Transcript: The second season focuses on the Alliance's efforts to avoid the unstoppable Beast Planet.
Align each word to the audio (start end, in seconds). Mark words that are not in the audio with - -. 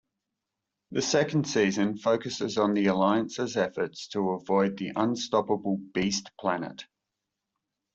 The 0.89 1.01
second 1.03 1.45
season 1.47 1.95
focuses 1.95 2.57
on 2.57 2.73
the 2.73 2.87
Alliance's 2.87 3.55
efforts 3.55 4.07
to 4.07 4.31
avoid 4.31 4.77
the 4.79 4.93
unstoppable 4.95 5.77
Beast 5.93 6.31
Planet. 6.39 6.85